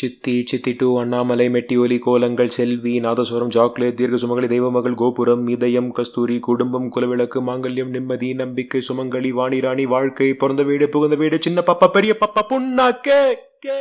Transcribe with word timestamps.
சித்தி 0.00 0.44
சித்தி 0.46 0.72
டூ 0.78 1.00
அண்ணாமலை 1.00 1.46
ஒலி 1.76 1.98
கோலங்கள் 1.98 2.48
செல்வி 2.48 3.00
நாதஸ்வரம் 3.00 3.50
சாக்லேட் 3.50 3.94
தீர்க்க 3.94 4.26
சுமங்கலி 4.26 4.48
தெய்வமகள் 4.48 4.94
கோபுரம் 4.94 5.46
இதயம் 5.48 5.92
கஸ்தூரி 5.92 6.38
குடும்பம் 6.38 6.92
குலவிளக்கு 6.92 7.40
மாங்கல்யம் 7.40 7.88
நிம்மதி 7.88 8.34
நம்பிக்கை 8.34 8.82
சுமங்கலி 8.88 9.32
வாணிராணி 9.32 9.86
வாழ்க்கை 9.86 10.34
பிறந்த 10.34 10.62
வீடு 10.62 10.88
புகுந்த 10.88 11.16
வீடு 11.16 11.38
சின்ன 11.40 11.62
பாப்பா 11.66 11.88
பெரிய 11.88 12.14
பாப்பா 12.20 12.44
புண்ணா 12.48 12.88
கே 13.00 13.22
கே. 13.58 13.78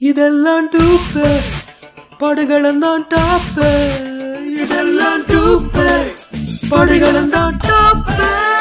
இதெல்லாம் 0.00 0.70
டூப்பு. 0.70 1.26
படுகளம் 2.18 2.78
தான் 2.78 3.06
டாப்பு. 3.06 3.68
இதெல்லாம் 4.60 5.22
டூப்பு. 5.22 5.86
படுகளம் 6.68 7.30
தான் 7.30 7.56
டாப்பு. 7.64 8.53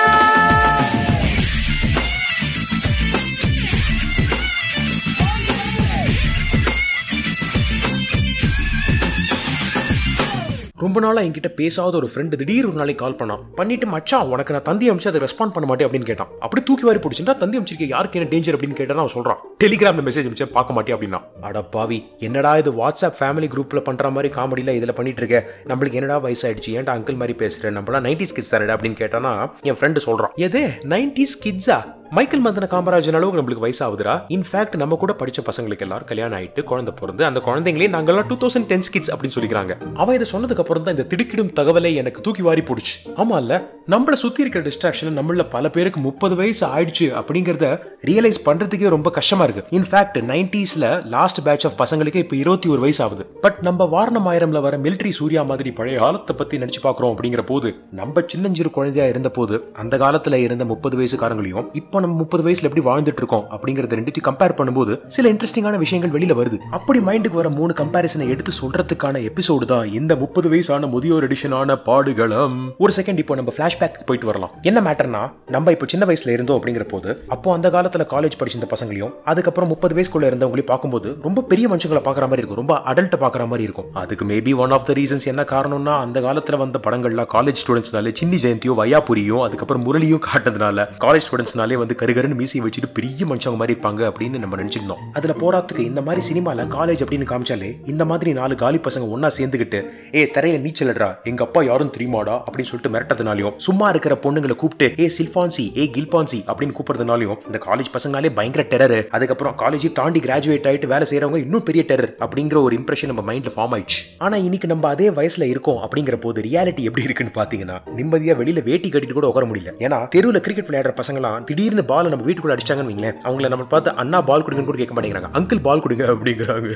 ரொம்ப 10.83 10.99
நாளாக 10.99 11.27
என்கிட்ட 11.27 11.49
பேசாத 11.55 11.97
ஒரு 11.97 12.09
ஃப்ரெண்டு 12.13 12.35
திடீர் 12.41 12.65
ஒரு 12.65 12.77
நாளைக்கு 12.81 13.01
கால் 13.03 13.19
பண்ணான். 13.21 13.43
பண்ணிட்டு 13.55 13.85
மச்சான் 13.85 14.27
உனக்கு 14.27 14.53
நான் 14.53 14.67
தந்தி 14.69 14.91
அமிச்சு 14.91 15.07
அதை 15.07 15.21
ரெஸ்பாண்ட் 15.21 15.53
பண்ண 15.55 15.65
மாட்டேன் 15.69 15.87
அப்படின்னு 15.87 16.09
கேட்டான். 16.09 16.27
அப்படி 16.39 16.63
தூக்கி 16.63 16.85
வாரி 16.85 16.99
பிடிச்சிருந்தா 16.99 17.35
தந்தி 17.35 17.59
அமிச்சிருக்க 17.59 17.87
யாருக்கு 17.87 18.19
என்ன 18.19 18.31
டேஞ்சர் 18.31 18.55
அப்படின்னு 18.55 18.73
கேட்டா 18.73 18.95
அவன் 18.95 19.13
சொல்றான். 19.13 19.39
டெலிகிராம்ல 19.63 20.05
மெசேஜ் 20.07 20.27
அமிச்சா 20.29 20.51
பார்க்க 20.51 20.73
மாட்டேன் 20.73 20.95
அப்படின்னா. 20.97 21.19
அடப்பாவி 21.41 21.71
பாவி 21.73 22.05
என்னடா 22.17 22.57
இது 22.57 22.71
வாட்ஸ்அப் 22.71 23.17
ஃபேமிலி 23.19 23.47
குரூப்ல 23.53 23.79
பண்ற 23.79 24.09
மாதிரி 24.09 24.33
காமெடியில 24.33 24.75
இதில் 24.75 24.93
பண்ணிட்டு 24.93 25.21
இருக்க? 25.23 25.51
நம்மளுக்கு 25.67 25.91
என்னடா 25.91 26.17
வயசாயிடுச்சு? 26.23 26.71
ஏன்டா 26.77 26.93
அங்கிள் 26.97 27.21
மாதிரி 27.21 27.33
பேசுறேன் 27.45 27.77
நம்மளா 27.79 28.01
நைன்டிஸ் 28.07 28.35
கிட்ஸ் 28.37 28.55
தானடா? 28.55 28.75
அப்படின்னு 28.75 28.99
கேட்டானா 29.03 29.49
என் 29.61 29.73
ஃப்ரெண்டு 29.73 29.97
சொல்றான். 30.05 30.33
எது? 30.33 30.73
நைன்டிஸ் 30.81 31.37
கிட்ஸா 31.43 31.79
மைக்கேல் 32.15 32.43
மந்தன 32.45 32.65
காமராஜன் 32.71 33.15
அளவுக்கு 33.17 33.39
நம்மளுக்கு 33.39 33.63
வயசாகுதுரா 33.65 34.13
இன்ஃபேக்ட் 34.35 34.75
நம்ம 34.81 34.97
கூட 35.03 35.11
படிச்ச 35.19 35.39
பசங்களுக்கு 35.47 35.85
எல்லாரும் 35.85 36.09
கல்யாணம் 36.09 36.37
ஆயிட்டு 36.39 36.61
குழந்தை 36.63 36.93
பிறந்து 36.99 37.23
அந்த 37.25 37.39
குழந்தைங்களே 37.45 37.87
நாங்கெல்லாம் 37.95 38.27
டூ 38.31 38.35
தௌசண்ட் 38.43 38.67
டென் 38.71 38.85
கிட்ஸ் 38.95 39.11
அப்படின்னு 39.13 39.35
சொல்லிக்கிறாங்க. 39.37 39.75
அவன் 40.01 40.15
இதை 40.17 40.27
சொன்னதுக்கு 40.33 40.63
அப்புறம் 40.63 40.83
தான் 40.83 40.95
இந்த 40.97 41.05
திடுக்கிடும் 41.11 41.51
தகவலை 41.59 41.91
எனக்கு 42.01 42.21
தூக்கி 42.21 42.43
வாரி 42.47 42.61
போடுச்சு. 42.61 42.93
ஆமா 43.21 43.37
இல்ல 43.43 43.53
நம்மள 43.91 44.15
சுற்றி 44.19 44.41
இருக்கிற 44.43 44.63
டிஸ்ட்ராக்ஷன் 44.67 45.17
நம்மள 45.19 45.43
பல 45.53 45.69
பேருக்கு 45.75 45.99
முப்பது 45.99 46.35
வயசு 46.39 46.61
ஆயிடுச்சு 46.65 47.05
அப்படிங்கிறத 47.19 47.65
ரியலைஸ் 48.09 48.37
பண்ணுறதுக்கே 48.45 48.89
ரொம்ப 48.93 49.09
கஷ்டமாக 49.17 49.45
இருக்கு. 49.47 49.63
இன்ஃபேக்ட் 49.77 50.17
நைன்டிஸில் 50.29 50.85
லாஸ்ட் 51.15 51.39
பேட்ச் 51.45 51.65
ஆஃப் 51.67 51.75
பசங்களுக்கே 51.81 52.21
இப்போ 52.23 52.35
இருபத்தி 52.35 52.67
ஒரு 52.73 52.81
வயசு 52.83 53.01
ஆகுது. 53.05 53.23
பட் 53.45 53.57
நம்ம 53.67 53.87
வாரணம் 53.95 54.27
ஆயிரம்ல 54.31 54.59
வர 54.65 54.77
மிலிட்டரி 54.85 55.11
சூர்யா 55.17 55.41
மாதிரி 55.49 55.71
பழைய 55.79 55.97
காலத்தை 56.03 56.35
பற்றி 56.35 56.59
நினைச்சு 56.61 56.81
பார்க்குறோம் 56.85 57.13
அப்படிங்கிற 57.15 57.43
போது 57.51 57.71
நம்ம 57.99 58.23
சின்னஞ்சிறு 58.33 58.71
குழந்தையா 58.77 59.07
இருந்த 59.13 59.31
போது 59.37 59.57
அந்த 59.83 59.97
காலத்தில் 60.03 60.37
இருந்த 60.45 60.65
முப்பது 60.71 60.97
வயசுக்காரங்களையும் 61.01 61.67
இப்போ 61.81 61.99
நம்ம 62.05 62.17
முப்பது 62.23 62.45
வயசில் 62.47 62.69
எப்படி 62.69 62.85
வாழ்ந்துட்டு 62.87 63.23
இருக்கோம் 63.23 63.45
அப்படிங்கறத 63.57 63.99
ரெண்டுத்தையும் 64.01 64.27
கம்பேர் 64.29 64.57
பண்ணும்போது 64.61 64.95
சில 65.17 65.31
இன்ட்ரெஸ்டிங்கான 65.33 65.83
விஷயங்கள் 65.83 66.15
வெளியில் 66.15 66.37
வருது. 66.41 66.59
அப்படி 66.79 67.01
மைண்டுக்கு 67.09 67.41
வர 67.41 67.49
மூணு 67.59 67.75
கம்பேரிசனை 67.81 68.29
எடுத்து 68.35 68.53
சொல்றதுக்கான 68.61 69.25
எபிசோடு 69.31 69.67
தான் 69.73 69.91
இந்த 69.99 70.15
முப்பது 70.23 70.49
வயசான 70.55 70.91
முதியோர் 70.95 71.27
எடிஷனான 71.29 71.79
பாடுகளம். 71.91 72.57
ஒரு 72.85 72.93
செகண்ட் 73.01 73.23
இப்போ 73.25 73.35
நம்ம 73.41 73.51
ஃப்ளாஷ்பேக் 73.73 74.05
போயிட்டு 74.05 74.27
வரலாம். 74.27 74.51
என்ன 74.61 74.79
மேட்டர்னா 74.81 75.21
நம்ம 75.49 75.71
இப்போ 75.71 75.85
சின்ன 75.87 76.05
வயசுல 76.05 76.29
இருந்தோம் 76.29 76.57
அப்படிங்கிற 76.59 76.83
போது 76.87 77.25
அப்போ 77.27 77.53
அந்த 77.53 77.69
காலத்துல 77.75 78.03
காலேஜ் 78.13 78.35
படிச்சிருந்த 78.39 78.67
பசங்களையும் 78.73 79.13
அதுக்கப்புறம் 79.23 79.69
முப்பது 79.69 79.93
வயசுக்குள்ள 79.95 80.25
இருந்தவங்களையும் 80.31 80.69
பார்க்கும்போது 80.71 81.17
ரொம்ப 81.21 81.41
பெரிய 81.41 81.67
மனுஷங்களை 81.67 82.01
பார்க்குற 82.07 82.25
மாதிரி 82.31 82.41
இருக்கும். 82.41 82.59
ரொம்ப 82.61 82.75
அடல்ட்ட 82.91 83.17
பார்க்குற 83.23 83.47
மாதிரி 83.47 83.63
இருக்கும். 83.63 83.87
அதுக்கு 83.93 84.25
maybe 84.25 84.55
one 84.55 84.71
of 84.71 84.85
the 84.85 84.93
reasons 84.93 85.25
என்ன 85.25 85.45
காரணம்னா 85.51 85.93
அந்த 85.99 86.19
காலத்துல 86.19 86.57
வந்த 86.57 86.79
படங்கள்லாம் 86.87 87.29
காலேஜ் 87.33 87.61
ஸ்டூடெண்ட்ஸ்னாலே 87.63 88.13
சின்னி 88.21 88.39
ஜெயந்தியோ 88.45 88.75
வயாபுரியும் 88.81 89.41
அதுக்கப்புறம் 89.41 89.85
முரளியும் 89.87 90.23
காட்டுறதுனால 90.27 90.87
காலேஜ் 91.05 91.27
ஸ்டூடெண்ட்ஸ்னாலே 91.27 91.73
வந்து 91.73 91.97
கருகருன்னு 92.01 92.35
மீசி 92.35 92.61
வச்சுட்டு 92.61 92.91
பெரிய 92.93 93.25
மனுஷங்க 93.25 93.55
மாதிரி 93.55 93.79
இருப்பாங்க 93.79 94.01
அப்படின்னு 94.09 94.39
நம்ம 94.39 94.61
நினைச்சிருந்தோம். 94.63 95.03
அதுல 95.13 95.35
போராத்துக்கு 95.39 95.79
இந்த 95.79 96.01
மாதிரி 96.01 96.21
சினிமால 96.29 96.67
காலேஜ் 96.77 97.03
அப்படின்னு 97.05 97.29
காமிச்சாலே 97.31 97.71
இந்த 97.85 98.05
மாதிரி 98.05 98.33
நாலு 98.33 98.55
காலி 98.55 98.77
பசங்க 98.77 99.07
ஒன்னா 99.15 99.31
சேர்ந்துக்கிட்டு 99.37 99.81
ஏ 100.15 100.31
தரையில 100.33 100.59
நீச்சல் 100.59 100.91
எங்க 101.23 101.43
அப்பா 101.43 101.61
யாரும் 101.63 101.91
தெரியுமாடா? 101.97 102.35
அப்படின்னு 102.47 102.69
சொல்லிட்டு 102.69 102.91
மிரட்டதுனாலையும் 102.95 103.55
சும்மா 103.65 103.87
இருக்கிற 103.93 104.13
பொண்ணுங்களை 104.23 104.55
கூப்பிட்டு 104.61 104.87
ஏ 105.03 105.07
சில்பான்சி 105.17 105.65
ஏ 105.81 105.83
கில்பான்சி 105.95 106.39
அப்படின்னு 106.49 106.75
கூப்பிடுறதுனாலையும் 106.77 107.39
இந்த 107.49 107.59
காலேஜ் 107.67 107.89
பசங்களாலே 107.95 108.29
பயங்கர 108.37 108.63
டெரர் 108.73 108.95
அதுக்கப்புறம் 109.15 109.55
காலேஜ் 109.63 109.85
தாண்டி 109.99 110.19
கிராஜுவேட் 110.25 110.67
ஆயிட்டு 110.69 110.87
வேலை 110.93 111.05
செய்யறவங்க 111.09 111.39
இன்னும் 111.45 111.65
பெரிய 111.69 111.83
டெரர் 111.91 112.11
அப்படிங்கிற 112.25 112.57
ஒரு 112.67 112.73
இம்ப்ரெஷன் 112.79 113.11
நம்ம 113.11 113.23
மைண்ட்ல 113.29 113.51
ஃபார்ம் 113.55 113.73
ஆயிடுச்சு. 113.75 113.99
ஆனா 114.25 114.35
இன்னைக்கு 114.47 114.67
நம்ம 114.71 114.87
அதே 114.95 115.07
வயசுல 115.19 115.47
இருக்கோம் 115.51 115.79
அப்படிங்கிற 115.85 116.17
போது 116.25 116.41
ரியாலிட்டி 116.47 116.83
எப்படி 116.89 117.05
இருக்குன்னு 117.07 117.35
பாத்தீங்கன்னா 117.39 117.77
நிம்மதியா 117.99 118.35
வெளியில 118.41 118.63
வேட்டி 118.69 118.89
கட்டிட்டு 118.89 119.17
கூட 119.19 119.29
உட்கார 119.31 119.47
முடியல. 119.51 119.73
ஏன்னா 119.85 119.99
தெருவில் 120.15 120.43
கிரிக்கெட் 120.47 120.69
விளையாடுற 120.69 120.93
பசங்களாம் 121.01 121.45
திடீர்னு 121.51 121.85
பால் 121.91 122.11
நம்ம 122.13 122.27
வீட்டுக்குள்ள 122.29 122.57
அடிச்சாங்கன்னு 122.57 122.91
வைங்களேன் 122.91 123.17
அவங்கள 123.27 123.51
நம்ம 123.55 123.67
பார்த்து 123.75 123.95
அண்ணா 124.03 124.21
பால் 124.31 124.45
கொடுங்கன்னு 124.47 124.71
கூட 124.71 124.81
கேட்க 124.81 124.95
மாட்டேங்கிறாங்க. 124.97 125.31
அங்கிள் 125.39 125.63
பால் 125.69 125.83
கொடுங்க 125.85 126.05
அப்படிங்கிறாங்க. 126.15 126.71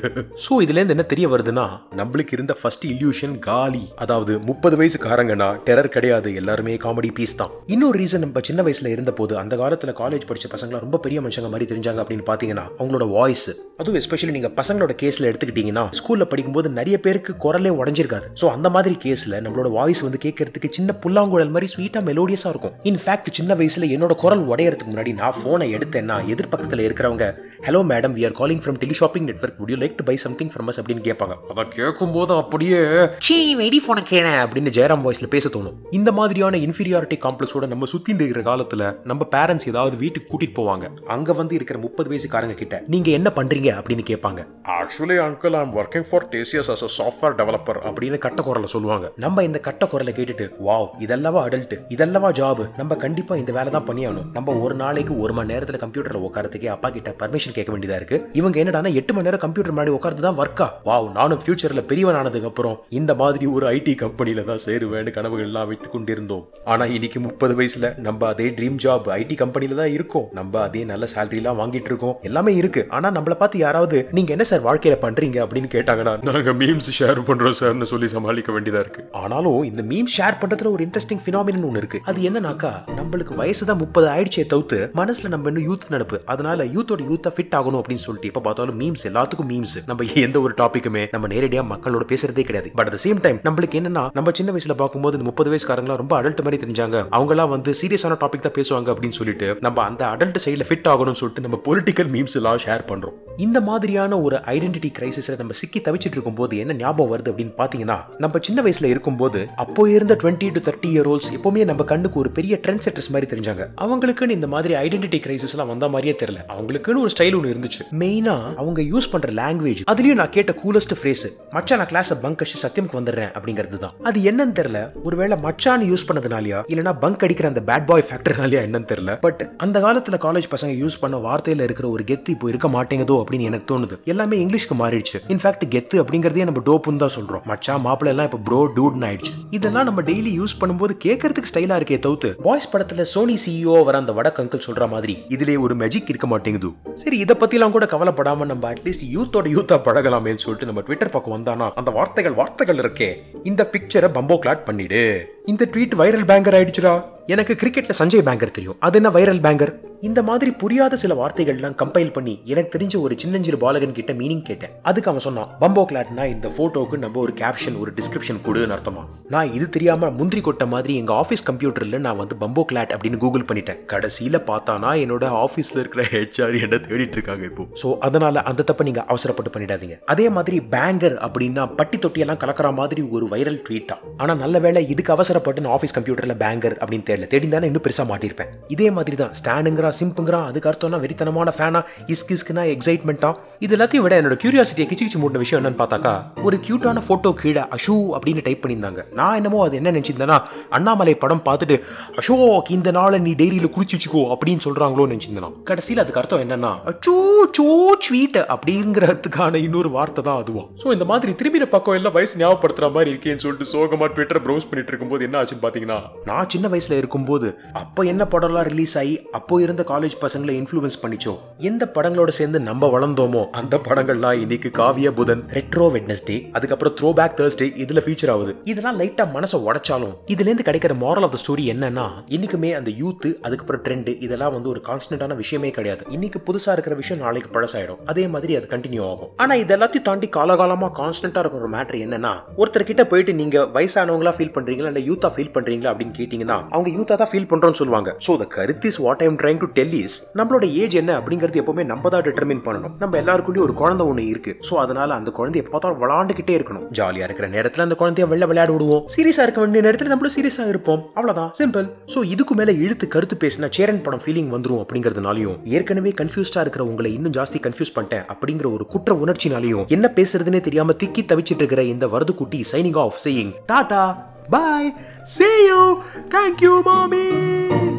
சோ 0.46 0.60
இதுல 0.66 0.78
இருந்து 0.80 0.96
என்ன 0.98 1.06
தெரிய 1.14 1.28
வருதுன்னா 1.34 1.66
நம்மளுக்கு 2.02 2.36
இருந்த 2.38 2.56
ஃபர்ஸ்ட் 2.62 2.86
இல்யூஷன் 2.92 3.36
காலி. 3.50 3.84
அதாவது 4.04 4.34
முப்பது 4.50 4.76
வயசுக்காரங்கன்னா 4.82 5.50
டெரர் 5.68 5.94
கிடையாது 5.98 6.28
எல்லாருமே 6.42 6.76
காமெடி 6.84 7.10
பீஸ் 7.18 7.36
தான். 7.40 7.52
இன்னொரு 7.74 7.96
ரீசன் 8.00 8.24
நம்ம 8.24 8.42
சின்ன 8.48 8.62
வயசுல 8.68 8.92
இருந்த 8.94 9.12
போது 9.20 9.36
அந்த 9.42 9.56
காலத்துல 9.62 9.92
காலேஜ் 10.02 10.28
படிச்ச 10.30 10.46
பசங்களை 10.54 10.78
ரொம்ப 10.84 11.00
பெரிய 11.06 11.20
மனுஷங்க 11.24 11.50
மாதிரி 11.54 11.68
தெரிஞ்சாங்க 11.72 12.02
அப்படின்னு 12.04 12.26
பாத்தீங்கன்னா 12.30 12.66
அவங்களோட 12.80 13.06
வாய்ஸ் 13.16 13.48
அதுவும் 13.80 13.98
எஸ்பெஷலி 14.00 14.32
நீங்க 14.36 14.50
பசங்களோட 14.60 14.92
கேஸ்ல 15.02 15.28
எடுத்துக்கிட்டீங்கன்னா 15.30 15.84
ஸ்கூல்ல 15.98 16.24
படிக்கும்போது 16.32 16.68
நிறைய 16.78 16.96
பேருக்கு 17.04 17.32
குரலே 17.44 17.72
உடஞ்சிருக்காது. 17.80 18.26
சோ 18.40 18.46
அந்த 18.56 18.68
மாதிரி 18.76 18.96
கேஸ்ல 19.04 19.40
நம்மளோட 19.44 19.70
வாய்ஸ் 19.78 20.02
வந்து 20.06 20.20
கேட்கறதுக்கு 20.24 20.70
சின்ன 20.78 20.96
புல்லாங்குழல் 21.02 21.52
மாதிரி 21.56 21.68
ஸ்வீட்டா 21.74 22.00
மெலோடியஸா 22.08 22.50
இருக்கும். 22.54 22.74
இன்ஃபேக்ட் 22.90 23.30
சின்ன 23.38 23.54
வயசுல 23.60 23.88
என்னோட 23.96 24.14
குரல் 24.24 24.44
உடையறதுக்கு 24.52 24.90
முன்னாடி 24.92 25.12
நான் 25.20 25.38
போனை 25.44 25.68
எடுத்தேன்னா 25.78 26.16
எதிர்பக்கத்துல 26.34 26.84
இருக்கிறவங்க 26.88 27.26
hello 27.66 27.82
madam 27.92 28.14
we 28.18 28.24
are 28.28 28.36
calling 28.40 28.62
from 28.64 28.80
teleshopping 29.00 29.26
network 29.30 29.58
would 29.60 29.72
you 29.74 29.78
like 29.82 29.96
to 30.00 30.06
buy 30.10 30.16
something 30.24 30.52
from 30.54 30.70
us 30.72 30.80
அப்படின்னு 30.80 31.04
கேட்பாங்க. 31.08 31.36
அதை 31.52 31.64
கேட்கும் 31.76 32.14
போது 32.16 32.34
அப்படியே 32.42 32.80
சீ 33.28 33.38
வெடி 33.62 33.80
போன 33.86 34.04
கேன 34.10 34.26
அப்படின்னு 34.44 34.72
ஜெயராம் 34.78 35.04
வாய்ஸ்ல 35.06 35.28
பேச 35.34 35.48
தோணும். 35.56 35.76
இந்த 35.98 36.12
மாதிரியான 36.18 36.58
இன்ஃபீரியாரிட்டி 36.68 37.18
காம்ப்ளெக்ஸோட 37.26 37.66
நம்ம 37.66 37.84
சுத்தி 37.94 38.12
இருக்கிற 38.18 38.42
காலத்துல 38.50 38.82
நம்ம 39.04 39.28
பேரண்ட்ஸ் 39.36 39.68
ஏதாவது 39.68 39.96
வீட்டுக்கு 39.96 40.30
கூட்டிட்டு 40.30 40.56
போவாங்க. 40.58 40.86
அங்க 41.06 41.32
வந்து 41.32 41.54
இருக்கிற 41.54 41.78
முப்பது 41.78 42.08
வயசுக்காரங்க 42.12 42.54
கிட்ட 42.54 42.82
நீங்க 42.86 43.10
என்ன 43.10 43.32
பண்றீங்க? 43.34 43.70
அப்படின்னு 43.78 44.04
கேட்பாங்க. 44.10 44.40
Actually 44.78 45.16
uncle 45.26 45.56
I'm 45.60 45.72
working 45.74 46.06
for 46.10 46.26
TCS 46.28 46.70
as 46.74 46.84
a 46.86 46.90
software 46.98 47.36
developer 47.40 47.78
அப்படின்னு 47.88 48.18
கட்ட 48.18 48.42
குரல 48.42 48.64
சொல்லுவாங்க. 48.64 49.12
நம்ம 49.16 49.44
இந்த 49.48 49.58
கட்ட 49.58 49.86
குரலை 49.86 50.12
கேட்டுட்டு 50.16 50.46
வாவ் 50.68 50.88
இதெல்லவா 51.06 51.40
அடல்ட் 51.46 51.74
இதெல்லவா 51.88 52.30
ஜாப் 52.40 52.62
நம்ம 52.76 52.96
கண்டிப்பா 53.04 53.36
இந்த 53.36 53.52
வேலை 53.52 53.72
தான் 53.72 53.86
பண்ணியாகணும். 53.88 54.28
நம்ம 54.32 54.56
ஒரு 54.64 54.74
நாளைக்கு 54.74 55.20
ஒரு 55.20 55.32
மணி 55.32 55.54
நேரத்துல 55.54 55.80
கம்ப்யூட்டர்ல 55.84 56.22
உட்காரத்துக்கே 56.28 56.66
அப்பா 56.66 56.90
கிட்ட 56.90 57.14
பர்மிஷன் 57.22 57.56
கேட்க 57.58 57.70
வேண்டியதா 57.72 57.98
இருக்கு. 58.00 58.18
இவங்க 58.32 58.62
என்னடானா 58.64 58.92
எட்டு 58.94 59.12
மணி 59.12 59.24
நேரம் 59.24 59.44
கம்ப்யூட்டர் 59.46 59.74
முன்னாடி 59.74 59.94
உட்கார்ந்து 59.98 60.22
தான் 60.22 60.38
ஒர்க்கா 60.38 60.68
வாவ் 60.84 61.10
நானும் 61.12 61.42
ஃபியூச்சர்ல 61.44 61.84
பெரியவன் 61.92 62.14
ஆனதுக்கு 62.14 62.48
அப்புறம் 62.48 62.76
இந்த 62.88 63.14
மாதிரி 63.14 63.46
ஒரு 63.46 63.66
ஐடி 63.72 63.94
கம்பெனில 64.04 64.42
தான் 64.50 64.64
சேருவேன்னு 64.66 65.10
கனவுகள் 65.10 65.46
எல்லாம் 65.46 65.66
வைத்துக் 65.66 65.92
கொண்டிருந்தோம். 65.92 66.44
ஆனா 66.64 66.84
இன்னைக்கு 66.84 67.20
முப்பது 67.20 67.54
வயசுல 67.56 67.98
நம்ம 67.98 68.26
அதே 68.26 68.48
ட்ரீம் 68.48 68.78
ஜாப் 68.82 69.06
ஐடி 69.06 69.34
கம்பெனில 69.34 69.74
தான் 69.74 69.90
இருக்கோம். 69.90 70.28
நம்ம 70.32 70.60
அதே 70.60 70.84
நல்ல 70.84 71.06
சேலரி 71.14 71.34
எல்லாம் 71.34 71.58
வாங்கிட்டு 71.60 71.84
இருக்கோம். 71.84 72.18
எல்லாமே 72.22 72.54
இருக்கு. 72.54 72.86
ஆனா 72.88 73.10
நம்மள 73.10 73.34
பார்த்து 73.34 73.58
யாராவது 73.58 74.08
நீங்க 74.10 74.30
என்ன 74.30 74.44
சார் 74.44 74.64
வாழ்க்கையில 74.64 74.96
பண்றீங்க? 75.02 75.46
அப்படின்னு 75.46 75.70
கேட்டாங்கன்னா 75.74 76.32
நாங்க 76.32 76.52
மீம்ஸ் 76.52 76.90
ஷேர் 76.98 77.20
பண்றோம் 77.24 77.56
சார்னு 77.60 77.82
சொல்லி 77.82 78.08
சமாளிக்க 78.08 78.52
வேண்டியதா 78.52 78.78
இருக்கு. 78.78 79.08
ஆனாலும் 79.12 79.62
இந்த 79.62 79.82
மீம் 79.82 80.10
ஷேர் 80.18 80.38
பண்றதுல 80.40 80.70
ஒரு 80.70 80.86
இன்ட்ரெஸ்டிங் 80.86 81.22
பினாமினன் 81.26 81.64
ஒன்று 81.64 81.78
இருக்கு. 81.78 82.00
அது 82.04 82.22
என்னன்னாக்கா 82.30 82.72
நம்மளுக்கு 82.96 83.34
வயசு 83.34 83.66
தான் 83.66 83.76
முப்பது 83.76 84.08
ஆயிடுச்சே 84.08 84.46
தவிர்த்து 84.46 84.90
மனசுல 84.94 85.28
நம்ம 85.28 85.48
இன்னும் 85.48 85.68
யூத் 85.72 85.88
நடப்பு 85.88 86.22
அதனால 86.24 86.64
யூத்தோட 86.64 87.00
யூத்தா 87.10 87.32
ஃபிட் 87.36 87.56
ஆகணும் 87.60 87.80
அப்படின்னு 87.82 88.04
சொல்லிட்டு 88.06 88.26
இப்ப 88.26 88.40
பார்த்தாலும் 88.40 88.80
மீம்ஸ் 88.80 89.06
எல்லாத்துக்கும் 89.12 89.50
மீம்ஸ் 89.54 89.76
நம்ம 89.86 90.04
எந்த 90.14 90.40
ஒரு 90.40 90.54
டாபிக்குமே 90.56 91.06
நம்ம 91.10 91.26
நேரடியா 91.26 91.64
மக்களோட 91.74 92.06
பேசுறதே 92.14 92.42
கிடையாது. 92.42 92.70
பட் 92.74 92.88
அட் 92.88 93.00
சேம் 93.04 93.20
டைம் 93.20 93.40
நம்மளுக்கு 93.44 93.80
என்னன்னா 93.80 94.08
நம்ம 94.12 94.30
சின்ன 94.34 94.52
வயசுல 94.52 94.72
பார்க்கும்போது 94.72 95.18
இந்த 95.18 95.28
முப்பது 95.30 95.50
வயசுக்காரங்களா 95.54 95.96
ரொம்ப 95.96 96.22
அடல்ட் 96.22 96.46
மாதிரி 96.48 96.62
தெரிஞ்சாங்க. 96.64 96.96
அவங்கலாம் 97.18 97.54
வந்து 97.54 97.72
சீரியஸான 97.82 98.18
டாபிக் 98.24 98.46
தான் 98.48 98.56
பேசுவாங்க 98.60 98.94
அப்படின்னு 98.94 99.20
சொல்லிட்டு 99.20 99.48
நம்ம 99.68 99.82
அந்த 99.88 100.02
அடல்ட் 100.14 100.42
சைடில் 100.46 100.68
ஃபிட் 100.70 100.90
ஆகணும்னு 100.94 101.20
சொல்லிட்டு 101.22 101.46
நம்ம 101.46 101.60
பொலிட்டிக்கல் 101.68 102.12
மீம்ஸ் 102.16 102.36
எல்லாம் 102.40 102.60
ஷேர் 102.66 102.84
பண்றோம். 102.90 103.16
இந்த 103.46 103.58
மாதிரியான 103.68 104.20
ஒரு 104.26 104.36
ஐடென்டிட்டி 104.52 104.88
கிரைசிஸ்ல 104.98 105.34
நம்ம 105.40 105.54
சிக்கி 105.58 105.80
தவிச்சிட்டு 105.86 106.16
இருக்கும்போது 106.16 106.54
என்ன 106.62 106.76
ஞாபகம் 106.82 107.10
வருது 107.12 107.30
அப்படின்னு 107.32 107.54
பாத்தீங்கன்னா 107.60 107.96
நம்ம 108.24 108.38
சின்ன 108.46 108.62
வயசுல 108.66 108.88
இருக்கும்போது 108.92 109.40
அப்போ 109.64 109.82
இருந்த 109.96 110.14
twenty 110.22 110.48
two 110.54 110.60
thirty 110.68 110.88
year 110.94 111.08
olds 111.12 111.30
எப்பவுமே 111.36 111.64
நம்ம 111.70 111.84
கண்ணுக்கு 111.92 112.18
ஒரு 112.22 112.30
பெரிய 112.38 112.54
ட்ரெண்ட் 112.64 112.84
செட்டர்ஸ் 112.86 113.10
மாதிரி 113.14 113.28
தெரிஞ்சாங்க. 113.32 113.64
அவங்களுக்குன்னு 113.84 114.36
இந்த 114.38 114.50
மாதிரி 114.54 114.74
ஐடென்டிட்டி 114.84 115.20
கிரைசிஸ் 115.26 115.54
எல்லாம் 115.56 115.70
வந்த 115.72 115.88
மாதிரியே 115.94 116.14
தெரியல. 116.22 116.40
அவங்களுக்குன்னு 116.54 117.02
ஒரு 117.04 117.12
ஸ்டைல் 117.14 117.36
ஒன்று 117.38 117.52
இருந்துச்சு. 117.54 117.82
மெயினா 118.02 118.36
அவங்க 118.62 118.80
யூஸ் 118.92 119.10
பண்ற 119.12 119.28
லாங்குவேஜ் 119.40 119.82
அதுலயும் 119.92 120.20
நான் 120.22 120.34
கேட்ட 120.36 120.54
கூலஸ்ட் 120.64 120.96
ஃப்ரேஸ் 121.00 121.26
மச்சான் 121.56 121.80
நான் 121.82 121.90
கிளாஸ் 121.92 122.12
பங்க் 122.24 122.42
அடிச்சு 122.44 122.58
சத்தியமுக்கு 122.64 123.00
வந்துடுறேன் 123.00 123.32
அப்படிங்கிறது 123.38 123.78
தான் 123.84 123.94
அது 124.10 124.18
என்னன்னு 124.30 124.54
தெரியல. 124.60 124.80
ஒருவேளை 125.08 125.36
மச்சான் 125.46 125.86
யூஸ் 125.90 126.06
பண்ணதுனால 126.08 126.37
ஃபேக்டர்னாலயா 126.38 126.58
இல்லனா 126.72 126.92
பங்க் 127.02 127.24
அடிக்கிற 127.26 127.46
அந்த 127.52 127.62
பேட் 127.68 127.86
பாய் 127.90 128.04
ஃபேக்டர்னாலயா 128.08 128.60
என்னன்னு 128.66 128.88
தெரியல. 128.92 129.12
பட் 129.26 129.42
அந்த 129.64 129.76
காலத்துல 129.84 130.16
காலேஜ் 130.26 130.48
பசங்க 130.54 130.72
யூஸ் 130.82 130.98
பண்ண 131.02 131.16
வார்த்தையில 131.26 131.66
இருக்கிற 131.68 131.86
ஒரு 131.94 132.04
கெத்து 132.10 132.32
இப்போ 132.34 132.48
இருக்க 132.52 132.68
மாட்டேங்குதோ 132.76 133.16
அப்படின்னு 133.22 133.48
எனக்கு 133.50 133.66
தோணுது. 133.72 133.96
எல்லாமே 134.12 134.36
இங்கிலீஷ்க்கு 134.44 134.76
மாறிடுச்சு. 134.82 135.18
இன்ஃபேக்ட் 135.34 135.64
கெத்து 135.74 135.96
அப்படிங்கறதே 136.02 136.46
நம்ம 136.50 136.62
டோப்புன்னு 136.68 137.02
தான் 137.04 137.14
சொல்றோம். 137.18 137.44
மச்சா 137.50 137.76
மாப்பிள்ள 137.86 138.14
எல்லாம் 138.14 138.28
இப்போ 138.30 138.40
ப்ரோ 138.48 138.60
டூட்னு 138.76 139.08
ஆயிடுச்சு. 139.10 139.32
இதெல்லாம் 139.58 139.88
நம்ம 139.90 140.02
டெய்லி 140.10 140.32
யூஸ் 140.40 140.56
பண்ணும்போது 140.62 140.94
கேட்கறதுக்கு 141.06 141.52
ஸ்டைலா 141.52 141.78
இருக்கே 141.80 141.98
தவிர்த்து 142.06 142.30
பாய்ஸ் 142.46 142.70
படத்துல 142.74 143.06
சோனி 143.14 143.36
சிஇஓ 143.46 143.76
வர 143.90 143.98
அந்த 144.02 144.12
வட 144.18 144.26
அங்கிள் 144.42 144.66
சொல்ற 144.68 144.84
மாதிரி 144.94 145.14
இதுலயே 145.34 145.58
ஒரு 145.66 145.74
மேஜிக் 145.82 146.10
இருக்க 146.12 146.26
மாட்டேங்குது. 146.32 146.68
சரி 147.02 147.16
இதை 147.24 147.34
பத்திலாம் 147.40 147.74
கூட 147.76 147.86
கவலைப்படாம 147.94 148.46
நம்ம 148.52 148.72
அட்லீஸ்ட் 148.72 149.06
யூத்தோட 149.16 149.46
யூத்தா 149.56 149.76
பழகலாமேன்னு 149.86 150.42
சொல்லிட்டு 150.44 150.68
நம்ம 150.70 150.82
ட்விட்டர் 150.88 151.14
பக்கம் 151.14 151.34
வந்தானா 151.36 151.66
அந்த 151.80 151.90
வார்த்தைகள் 151.98 152.38
வார்த்தைகள் 152.40 152.80
இருக்கே. 152.84 153.10
இந்த 153.50 153.62
பிக்சரை 153.72 154.10
பம்போ 154.16 154.36
கிளாட் 154.44 154.64
பண்ணிடு. 154.68 155.02
இந்த 155.50 155.64
ட்வீட் 155.72 155.94
வைரல் 156.00 156.28
பேங்கர் 156.30 156.56
ஆயிடுச்சுடா. 156.56 156.92
எனக்கு 157.34 157.54
கிரிக்கெட்ல 157.60 157.94
சஞ்சய் 157.98 158.24
பேங்கர் 158.26 158.56
தெரியும். 158.56 158.76
அது 158.86 158.96
என்ன 158.98 159.08
வைரல் 159.14 159.40
பேங்கர் 159.46 159.72
இந்த 160.08 160.20
மாதிரி 160.28 160.50
புரியாத 160.60 160.96
சில 161.00 161.12
வார்த்தைகள்லாம் 161.18 161.74
கம்பைல் 161.80 162.12
பண்ணி 162.16 162.34
எனக்கு 162.52 162.70
தெரிஞ்ச 162.74 162.94
ஒரு 163.06 163.14
சின்னஞ்சிறு 163.22 163.58
பாலகன் 163.64 163.94
கிட்ட 163.96 164.12
மீனிங் 164.20 164.44
கேட்டேன். 164.48 164.72
அதுக்கு 164.88 165.10
அவன் 165.10 165.24
சொன்னான் 165.26 165.48
பம்போ 165.62 165.82
கிளாட்னா 165.90 166.24
இந்த 166.34 166.48
போட்டோக்கு 166.58 166.96
நம்ம 167.04 167.18
ஒரு 167.24 167.32
கேப்ஷன் 167.40 167.76
ஒரு 167.82 167.90
டிஸ்கிரிப்ஷன் 167.98 168.38
கொடுன்னு 168.46 168.74
அர்த்தமா? 168.76 169.02
நான் 169.34 169.50
இது 169.56 169.66
தெரியாம 169.76 170.10
முந்திரி 170.20 170.42
கொட்ட 170.46 170.66
மாதிரி 170.74 170.94
எங்க 171.00 171.12
ஆஃபீஸ் 171.22 171.44
கம்ப்யூட்டர்ல 171.48 172.00
நான் 172.06 172.20
வந்து 172.22 172.36
பம்போ 172.42 172.64
கிளாட் 172.72 172.94
அப்படின்னு 172.96 173.20
கூகுள் 173.24 173.46
பண்ணிட்டேன். 173.50 173.80
கடைசியில 173.92 174.40
பார்த்தானா 174.50 174.92
என்னோட 175.02 175.24
ஆஃபீஸ்ல 175.44 175.78
இருக்கிற 175.82 176.04
ஹெச்ஆர் 176.14 176.56
என்ன 176.64 176.80
தேடிட்டு 176.86 177.18
இருக்காங்க 177.20 177.44
இப்போ. 177.50 177.66
ஸோ 177.82 177.90
அதனால 178.08 178.44
அந்த 178.52 178.66
தப்பை 178.70 178.86
நீங்க 178.90 179.04
அவசரப்பட்டு 179.14 179.52
பண்ணிடாதீங்க. 179.56 179.98
அதே 180.14 180.28
மாதிரி 180.38 180.60
பேங்கர் 180.76 181.18
அப்படின்னா 181.28 181.66
பட்டி 181.82 181.98
தொட்டியெல்லாம் 182.06 182.42
கலக்கிற 182.44 182.72
மாதிரி 182.80 183.04
ஒரு 183.16 183.28
வைரல் 183.34 183.60
ட்வீட்டா 183.68 183.98
ஆனா 184.22 184.34
நல்ல 184.44 184.58
வேளை 184.68 184.86
இதுக்கு 184.94 185.14
அவசரப்பட்டு 185.18 185.66
நான் 185.66 185.76
ஆஃபீஸ் 185.78 185.96
கம்ப்யூட்டர்ல 185.98 186.36
பேங்கர் 186.46 186.78
அப்படின்னு 186.82 187.08
தேடல 187.18 187.30
தேடி 187.32 187.46
தானே 187.54 187.66
இன்னும் 187.70 187.84
பெருசா 187.86 188.04
மாட்டிருப்பேன் 188.10 188.50
இதே 188.74 188.88
மாதிரி 188.96 189.16
தான் 189.20 189.32
ஸ்டாண்டுங்கிறா 189.38 189.90
சிம்புங்கிறா 189.98 190.40
அதுக்கு 190.48 190.68
அர்த்தம்னா 190.70 190.98
வெறித்தனமான 191.04 191.52
ஃபேனா 191.56 191.80
இஸ்கிஸ்க்குனா 192.14 192.62
எக்ஸைட்மெண்ட்டா 192.74 193.30
இது 193.64 193.74
எல்லாத்தையும் 193.76 194.04
விட 194.06 194.14
என்னோட 194.20 194.36
கியூரியாசிட்டியை 194.42 194.86
கிச்சு 194.90 195.04
கிச்சு 195.04 195.20
மூட்டின 195.22 195.42
விஷயம் 195.44 195.60
என்னன்னு 195.60 195.80
பார்த்தாக்கா 195.80 196.12
ஒரு 196.46 196.56
கியூட்டான 196.66 197.02
போட்டோ 197.08 197.30
கீழே 197.42 197.62
அஷு 197.76 197.96
அப்படின்னு 198.16 198.44
டைப் 198.46 198.62
பண்ணியிருந்தாங்க. 198.62 199.00
நான் 199.20 199.36
என்னமோ 199.40 199.60
அது 199.66 199.76
என்ன 199.80 199.92
நினைச்சிருந்தேன்னா 199.94 200.38
அண்ணாமலை 200.78 201.14
படம் 201.24 201.44
பார்த்துட்டு 201.48 201.76
அசோக் 202.20 202.70
இந்த 202.76 202.90
நாளை 202.98 203.18
நீ 203.26 203.32
டைரியில 203.40 203.70
குடிச்சு 203.76 203.96
வச்சுக்கோ 203.96 204.22
அப்படின்னு 204.34 204.64
சொல்றாங்களோன்னு 204.66 205.14
நினைச்சிருந்தேன். 205.14 205.56
கடைசியில் 205.70 206.02
அதுக்கு 206.04 206.20
அர்த்தம் 206.22 206.44
என்னன்னா 206.44 206.72
அச்சோ 206.92 207.16
சோ 207.58 207.66
ஸ்வீட் 208.06 208.38
அப்படிங்கிறதுக்கான 208.54 209.62
இன்னொரு 209.66 209.90
வார்த்தை 209.96 210.24
தான் 210.28 210.40
அதுவா. 210.42 210.64
ஸோ 210.82 210.86
இந்த 210.96 211.06
மாதிரி 211.12 211.32
திரும்பின 211.42 211.68
பக்கம் 211.74 211.98
எல்லாம் 212.00 212.16
வயசு 212.18 212.40
ஞாபகப்படுத்துற 212.42 212.88
மாதிரி 212.96 213.12
இருக்கேன்னு 213.14 213.44
சொல்லிட்டு 213.44 213.70
சோகமா 213.74 214.08
ட்விட்டர் 214.14 214.42
ப்ரௌஸ் 214.46 214.68
பண்ணிட்டு 214.70 214.92
இருக்கும்போது 214.92 215.24
என்ன 215.28 215.38
ஆச்சுன்னு 215.40 215.64
பாத்தீங்கன்னா 215.66 215.98
நான் 216.30 216.50
சின்ன 216.54 216.66
வயசுல 216.74 216.98
இருக்கும்போது 217.08 217.48
அப்போ 217.80 218.00
என்ன 218.12 218.22
படம்லாம் 218.32 218.66
ரிலீஸ் 218.72 218.94
ஆகி 219.00 219.14
அப்போ 219.38 219.54
இருந்த 219.64 219.82
காலேஜ் 219.90 220.16
பசங்களை 220.22 220.54
இன்ஃப்ளூயன்ஸ் 220.60 220.98
பண்ணிச்சோ? 221.02 221.32
எந்த 221.68 221.84
படங்களோட 221.96 222.30
சேர்ந்து 222.38 222.58
நம்ம 222.68 222.88
வளர்ந்தோமோ? 222.94 223.42
அந்த 223.60 223.74
படங்கள்லாம் 223.88 224.40
இன்னைக்கு 224.44 224.70
காவிய 224.78 225.08
புதன் 225.18 225.42
ரெட்ரோ 225.56 225.86
வெட்னஸ்டே 225.94 226.36
அதுக்கப்புறம் 226.56 226.94
த்ரோ 227.00 227.10
பேக் 227.18 227.36
தேர்ஸ்டே 227.38 227.68
இதுல 227.84 228.02
ஃபீச்சர் 228.06 228.32
ஆகுது. 228.34 228.52
இதெல்லாம் 228.72 228.98
லைட்டா 229.00 229.26
மனசை 229.36 229.58
உடைச்சாலும் 229.68 230.12
இதுல 230.34 230.48
இருந்து 230.48 230.66
கிடைக்கிற 230.68 230.96
மாரல் 231.04 231.26
ஆஃப் 231.28 231.34
த 231.36 231.40
ஸ்டோரி 231.44 231.64
என்னன்னா 231.74 232.06
இன்னைக்குமே 232.36 232.72
அந்த 232.80 232.92
யூத் 233.02 233.28
அதுக்கப்புறம் 233.46 233.82
ட்ரெண்ட் 233.88 234.10
இதெல்லாம் 234.26 234.54
வந்து 234.56 234.70
ஒரு 234.74 234.82
கான்ஸ்டன்டான 234.90 235.36
விஷயமே 235.42 235.70
கிடையாது. 235.78 236.04
இன்னைக்கு 236.16 236.40
புதுசா 236.48 236.74
இருக்கிற 236.76 236.96
விஷயம் 237.02 237.22
நாளைக்கு 237.24 237.50
பழசாயிடும். 237.56 238.02
அதே 238.12 238.26
மாதிரி 238.34 238.56
அது 238.60 238.68
கண்டினியூ 238.74 239.04
ஆகும். 239.12 239.32
ஆனா 239.44 239.56
இது 239.64 239.76
எல்லாத்தையும் 239.76 240.08
தாண்டி 240.10 240.30
காலகாலமா 240.38 240.90
கான்ஸ்டன்டா 241.00 241.42
இருக்கிற 241.44 241.62
ஒரு 241.62 241.72
மேட்ரு 241.76 242.04
என்னன்னா 242.08 242.34
ஒருத்தர் 242.60 242.88
கிட்ட 242.92 243.02
போயிட்டு 243.12 243.34
நீங்க 243.42 243.58
வயசானவங்களா 243.78 244.34
ஃபீல் 244.38 244.54
பண்றீங்களா 244.58 244.92
இல்ல 244.92 245.02
யூத்தா 245.10 245.30
ஃபீல் 245.34 245.54
பண்றீங்களா 245.56 245.90
அப்படின்னு 245.92 246.16
கேட்டீங்கன்னா 246.20 246.56
அவங்க 246.76 246.88
யூத்தாக 246.98 247.18
தான் 247.22 247.30
ஃபீல் 247.32 247.48
பண்றோம்னு 247.52 247.80
சொல்லுவாங்க. 247.80 248.10
ஸோ 248.26 248.34
த 248.42 248.46
கருத்து 248.56 248.88
is 248.92 249.00
what 249.06 249.24
I'm 249.26 249.38
trying 249.42 249.60
to 249.64 249.68
tell 249.78 249.96
is 250.02 250.16
நம்மளோட 250.40 250.64
ஏஜ் 250.82 250.96
என்ன 251.02 251.10
அப்படிங்கிறது 251.20 251.60
எப்பவுமே 251.62 251.86
நம்ம 251.92 252.08
தான் 252.14 252.24
டிட்டர்மின் 252.28 252.62
பண்ணணும். 252.68 252.94
நம்ம 253.02 253.16
எல்லாருக்குள்ளேயும் 253.22 253.66
ஒரு 253.68 253.76
குழந்தை 253.82 254.06
ஒன்று 254.10 254.26
இருக்கு. 254.32 254.54
ஸோ 254.68 254.74
அதனால 254.84 255.10
அந்த 255.20 255.30
குழந்தை 255.38 255.62
பார்த்தாலும் 255.70 256.00
விளாண்டுகிட்டே 256.04 256.56
இருக்கணும். 256.58 256.84
ஜாலியாக 257.00 257.28
இருக்கிற 257.28 257.48
நேரத்தில் 257.56 257.84
அந்த 257.86 257.98
குழந்தைய 258.02 258.26
வெளில 258.32 258.46
விளையாட 258.52 258.70
விடுவோம். 258.76 259.02
சீரியஸாக 259.16 259.46
இருக்க 259.48 259.60
வேண்டிய 259.64 259.82
நேரத்தில் 259.86 260.12
நம்மளும் 260.12 260.34
சீரியஸாக 260.36 260.72
இருப்போம். 260.74 261.02
அவ்வளோதான் 261.18 261.50
சிம்பிள் 261.60 261.86
ஸோ 262.14 262.18
இதுக்கு 262.34 262.54
மேலே 262.60 262.74
இழுத்து 262.84 263.08
கருத்து 263.14 263.36
பேசினா 263.44 263.68
சேரன் 263.78 264.02
படம் 264.06 264.24
ஃபீலிங் 264.24 264.50
வந்துடும் 264.54 264.82
அப்படிங்கிறதுனாலையும் 264.84 265.56
ஏற்கனவே 265.76 266.12
கன்ஃபியூஸ்டாக 266.20 266.64
இருக்கிற 266.66 266.84
உங்களை 266.90 267.12
இன்னும் 267.18 267.36
ஜாஸ்தி 267.38 267.60
கன்ஃபியூஸ் 267.66 267.94
பண்ணிட்டேன் 267.96 268.24
அப்படிங்கிற 268.34 268.68
ஒரு 268.76 268.86
குற்ற 268.94 269.14
உணர்ச்சினாலையும் 269.24 269.84
என்ன 269.96 270.06
பேசுறதுன்னே 270.18 270.62
தெரியாம 270.68 270.96
திக்கி 271.02 271.24
தவிச்சிட்டு 271.32 271.62
இருக்கிற 271.62 271.84
இந்த 271.94 272.06
வரது 272.14 272.34
குட்டி 272.40 272.60
signing 272.72 272.98
off 273.04 273.20
saying 273.24 273.52
tata! 273.70 274.02
Bye. 274.48 274.94
See 275.24 275.66
you. 275.66 276.02
Thank 276.30 276.60
you, 276.60 276.82
mommy. 276.82 277.97